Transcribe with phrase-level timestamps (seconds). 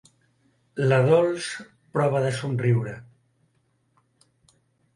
[0.91, 1.49] La Dols
[1.97, 2.95] prova de somriure.